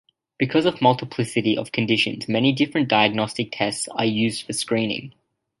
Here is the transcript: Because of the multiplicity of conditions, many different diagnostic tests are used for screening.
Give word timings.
Because 0.39 0.65
of 0.65 0.79
the 0.79 0.81
multiplicity 0.81 1.55
of 1.55 1.71
conditions, 1.71 2.27
many 2.27 2.53
different 2.53 2.87
diagnostic 2.87 3.49
tests 3.51 3.87
are 3.89 4.03
used 4.03 4.47
for 4.47 4.53
screening. 4.53 5.13